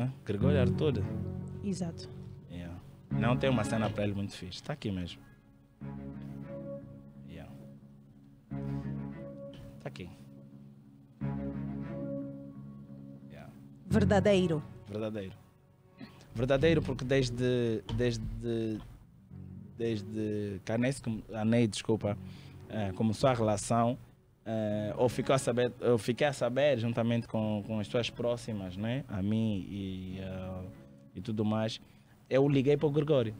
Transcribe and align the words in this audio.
Hã? 0.00 0.10
Gregório 0.24 0.58
Arthur. 0.58 1.04
Exato. 1.62 2.08
Yeah. 2.50 2.74
Não 3.10 3.36
tem 3.36 3.50
uma 3.50 3.64
cena 3.64 3.90
para 3.90 4.04
ele 4.04 4.14
muito 4.14 4.32
fixe. 4.32 4.54
Está 4.54 4.72
aqui 4.72 4.90
mesmo. 4.90 5.20
Yeah. 7.28 7.52
Está 9.76 9.88
aqui. 9.88 10.08
Yeah. 13.30 13.52
Verdadeiro. 13.90 14.62
Verdadeiro. 14.88 15.34
Verdadeiro 16.34 16.80
porque 16.80 17.04
desde 17.04 17.82
desde 17.94 18.80
desde 19.76 20.62
que 20.64 20.72
a 20.72 20.78
Ney, 20.78 20.92
a 21.34 21.44
Ney 21.44 21.66
desculpa, 21.66 22.16
eh, 22.70 22.92
começou 22.92 23.28
a 23.28 23.34
relação, 23.34 23.98
eh, 24.46 24.94
ou 24.96 25.08
ficou 25.08 25.34
a 25.34 25.38
saber, 25.38 25.72
eu 25.80 25.98
fiquei 25.98 26.26
a 26.26 26.32
saber 26.32 26.78
juntamente 26.78 27.28
com, 27.28 27.62
com 27.66 27.78
as 27.78 27.86
pessoas 27.86 28.10
próximas, 28.10 28.76
né, 28.76 29.04
a 29.08 29.22
mim 29.22 29.66
e, 29.68 30.18
eh, 30.20 30.64
e 31.16 31.20
tudo 31.20 31.44
mais, 31.44 31.80
eu 32.28 32.48
liguei 32.48 32.76
para 32.76 32.86
o 32.86 32.90
Gregório. 32.90 33.34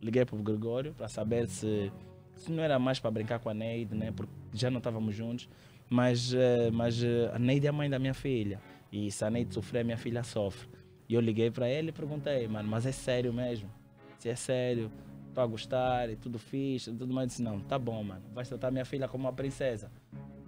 Liguei 0.00 0.24
para 0.24 0.36
o 0.36 0.42
Gregório 0.42 0.92
para 0.94 1.08
saber 1.08 1.46
se, 1.46 1.92
se 2.36 2.50
não 2.50 2.62
era 2.62 2.78
mais 2.78 2.98
para 2.98 3.10
brincar 3.10 3.38
com 3.38 3.48
a 3.48 3.54
Neide, 3.54 3.94
né, 3.94 4.12
porque 4.14 4.32
já 4.52 4.70
não 4.70 4.78
estávamos 4.78 5.14
juntos, 5.14 5.48
mas, 5.88 6.32
eh, 6.34 6.70
mas 6.72 7.02
eh, 7.02 7.30
a 7.32 7.38
Neide 7.38 7.66
é 7.66 7.70
a 7.70 7.72
mãe 7.72 7.88
da 7.88 7.98
minha 7.98 8.14
filha. 8.14 8.60
E 8.90 9.10
se 9.10 9.24
a 9.24 9.30
Neide 9.30 9.54
sofrer, 9.54 9.84
minha 9.84 9.96
filha 9.96 10.22
sofre. 10.22 10.68
E 11.08 11.14
eu 11.14 11.20
liguei 11.20 11.50
para 11.50 11.68
ele 11.68 11.88
e 11.90 11.92
perguntei, 11.92 12.48
mano, 12.48 12.68
mas 12.68 12.86
é 12.86 12.92
sério 12.92 13.32
mesmo? 13.32 13.70
Se 14.18 14.28
é 14.28 14.34
sério, 14.34 14.90
estou 15.32 15.42
a 15.42 15.46
gostar 15.46 16.10
e 16.10 16.16
tudo 16.16 16.38
fixe, 16.38 16.90
tudo 16.92 17.12
mais. 17.12 17.24
Eu 17.24 17.28
disse, 17.28 17.42
não, 17.42 17.60
tá 17.60 17.78
bom, 17.78 18.02
mano, 18.04 18.22
vais 18.34 18.48
tratar 18.48 18.70
minha 18.70 18.84
filha 18.84 19.08
como 19.08 19.24
uma 19.24 19.32
princesa. 19.32 19.90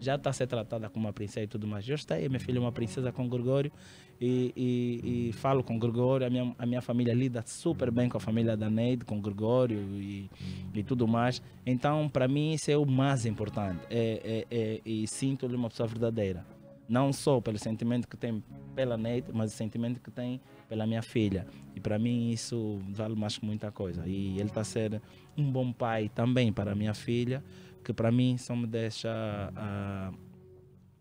Já 0.00 0.14
está 0.14 0.30
a 0.30 0.32
ser 0.32 0.46
tratada 0.46 0.88
como 0.88 1.06
uma 1.06 1.12
princesa 1.12 1.44
e 1.44 1.46
tudo 1.46 1.66
mais. 1.66 1.86
Eu 1.86 1.94
estou 1.94 2.16
aí, 2.16 2.28
minha 2.28 2.40
filha 2.40 2.58
é 2.58 2.60
uma 2.60 2.72
princesa 2.72 3.12
com 3.12 3.28
Gregório 3.28 3.70
e, 4.18 4.52
e, 4.56 5.28
e 5.28 5.32
falo 5.34 5.62
com 5.62 5.78
Gregório. 5.78 6.26
A 6.26 6.30
minha, 6.30 6.54
a 6.58 6.64
minha 6.64 6.80
família 6.80 7.12
lida 7.12 7.42
super 7.46 7.90
bem 7.90 8.08
com 8.08 8.16
a 8.16 8.20
família 8.20 8.56
da 8.56 8.70
Neide, 8.70 9.04
com 9.04 9.20
Gregório 9.20 9.78
e, 9.78 10.30
e 10.74 10.82
tudo 10.82 11.06
mais. 11.06 11.42
Então, 11.66 12.08
para 12.08 12.26
mim, 12.26 12.54
isso 12.54 12.70
é 12.70 12.76
o 12.78 12.86
mais 12.86 13.26
importante. 13.26 13.80
É, 13.90 14.46
é, 14.50 14.56
é, 14.56 14.80
e 14.86 15.06
sinto-lhe 15.06 15.54
uma 15.54 15.68
pessoa 15.68 15.86
verdadeira 15.86 16.44
não 16.90 17.12
só 17.12 17.40
pelo 17.40 17.56
sentimento 17.56 18.08
que 18.08 18.16
tem 18.16 18.42
pela 18.74 18.96
Neide, 18.96 19.28
mas 19.32 19.54
o 19.54 19.56
sentimento 19.56 20.00
que 20.00 20.10
tem 20.10 20.40
pela 20.68 20.86
minha 20.86 21.02
filha. 21.02 21.46
E 21.74 21.80
para 21.80 21.98
mim 21.98 22.30
isso 22.30 22.80
vale 22.90 23.14
mais 23.14 23.38
que 23.38 23.46
muita 23.46 23.70
coisa. 23.70 24.04
E 24.06 24.38
ele 24.38 24.48
está 24.48 24.62
a 24.62 24.64
ser 24.64 25.00
um 25.38 25.50
bom 25.50 25.72
pai 25.72 26.10
também 26.12 26.52
para 26.52 26.72
a 26.72 26.74
minha 26.74 26.92
filha, 26.92 27.44
que 27.84 27.92
para 27.92 28.10
mim 28.10 28.36
só 28.36 28.56
me 28.56 28.66
deixa, 28.66 29.08
uh, 29.08 30.16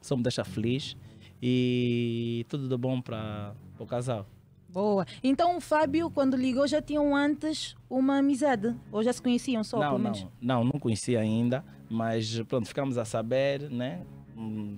só 0.00 0.16
me 0.16 0.22
deixa 0.22 0.44
feliz 0.44 0.96
e 1.42 2.46
tudo 2.48 2.68
de 2.68 2.76
bom 2.76 3.00
para 3.00 3.52
o 3.76 3.84
casal. 3.84 4.24
Boa. 4.68 5.04
Então 5.22 5.56
o 5.56 5.60
Fábio, 5.60 6.10
quando 6.10 6.36
ligou, 6.36 6.66
já 6.66 6.80
tinham 6.80 7.14
antes 7.14 7.74
uma 7.90 8.18
amizade? 8.18 8.74
Ou 8.92 9.02
já 9.02 9.12
se 9.12 9.20
conheciam 9.20 9.64
só, 9.64 9.80
não, 9.80 9.88
pelo 9.88 9.98
menos? 9.98 10.26
Não, 10.40 10.62
não, 10.62 10.72
não 10.72 10.80
conhecia 10.80 11.20
ainda, 11.20 11.64
mas 11.90 12.40
pronto, 12.42 12.68
ficamos 12.68 12.96
a 12.96 13.04
saber, 13.04 13.68
né? 13.68 14.06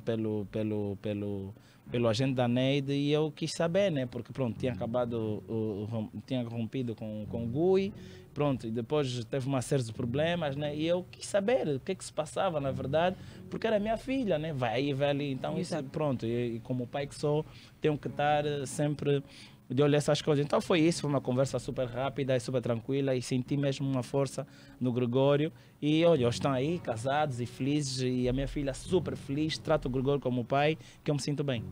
Pelo, 0.04 0.46
pelo, 0.46 0.96
pelo, 1.00 1.54
pelo 1.90 2.08
agente 2.08 2.34
da 2.34 2.48
Neide 2.48 2.92
e 2.92 3.12
eu 3.12 3.30
quis 3.30 3.52
saber, 3.52 3.90
né? 3.90 4.06
Porque 4.06 4.32
pronto, 4.32 4.58
tinha 4.58 4.72
acabado, 4.72 5.42
o, 5.48 5.88
o, 5.90 6.22
tinha 6.26 6.42
rompido 6.42 6.94
com, 6.94 7.26
com 7.30 7.44
o 7.44 7.76
Gui, 7.76 7.92
pronto, 8.32 8.66
e 8.66 8.70
depois 8.70 9.24
teve 9.26 9.46
uma 9.46 9.62
série 9.62 9.82
de 9.82 9.92
problemas, 9.92 10.56
né? 10.56 10.74
E 10.74 10.86
eu 10.86 11.04
quis 11.10 11.26
saber 11.26 11.68
o 11.68 11.80
que 11.80 11.92
é 11.92 11.94
que 11.94 12.04
se 12.04 12.12
passava, 12.12 12.60
na 12.60 12.70
verdade, 12.70 13.16
porque 13.48 13.66
era 13.66 13.78
minha 13.78 13.96
filha, 13.96 14.38
né? 14.38 14.52
Vai 14.52 14.74
aí, 14.74 14.92
vai 14.92 15.10
ali, 15.10 15.32
então 15.32 15.58
isso, 15.58 15.80
pronto, 15.84 16.26
e, 16.26 16.56
e 16.56 16.60
como 16.60 16.86
pai 16.86 17.06
que 17.06 17.14
sou, 17.14 17.44
tenho 17.80 17.96
que 17.96 18.08
estar 18.08 18.44
sempre 18.66 19.22
de 19.74 19.82
olhar 19.82 19.98
essas 19.98 20.22
coisas. 20.22 20.44
Então 20.44 20.60
foi 20.60 20.78
isso, 20.78 21.00
foi 21.00 21.10
uma 21.10 21.20
conversa 21.20 21.58
super 21.58 21.88
rápida 21.88 22.36
e 22.36 22.40
super 22.40 22.62
tranquila 22.62 23.16
e 23.16 23.20
senti 23.20 23.56
mesmo 23.56 23.90
uma 23.90 24.04
força 24.04 24.46
no 24.80 24.92
Gregório. 24.92 25.52
E 25.82 26.04
olha, 26.04 26.28
estão 26.28 26.52
aí 26.52 26.78
casados 26.78 27.40
e 27.40 27.46
felizes 27.46 28.00
e 28.00 28.28
a 28.28 28.32
minha 28.32 28.46
filha 28.46 28.72
super 28.72 29.16
feliz, 29.16 29.58
trata 29.58 29.88
o 29.88 29.90
Gregório 29.90 30.20
como 30.20 30.44
pai, 30.44 30.78
que 31.02 31.10
eu 31.10 31.14
me 31.16 31.20
sinto 31.20 31.42
bem. 31.42 31.64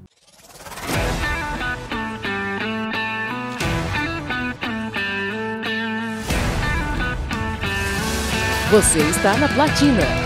Você 8.73 8.99
está 9.11 9.37
na 9.37 9.49
Platina. 9.49 10.22